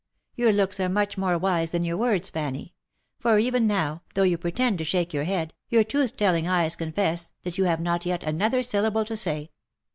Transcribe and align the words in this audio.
Your 0.35 0.51
looks 0.51 0.79
are 0.79 0.89
much 0.89 1.15
more 1.15 1.37
wise 1.37 1.69
than 1.69 1.83
your 1.85 1.95
words, 1.95 2.31
Fanny; 2.31 2.73
for 3.19 3.37
even 3.37 3.67
now, 3.67 4.01
though 4.15 4.23
you 4.23 4.35
pretend 4.35 4.79
to 4.79 4.83
shake 4.83 5.13
your 5.13 5.25
head, 5.25 5.53
your 5.69 5.83
truth 5.83 6.17
telling 6.17 6.47
eyes 6.47 6.75
confess 6.75 7.33
that 7.43 7.59
you 7.59 7.65
have 7.65 7.79
not 7.79 8.07
another 8.07 8.63
syllable 8.63 9.05
to 9.05 9.15
say." 9.15 9.51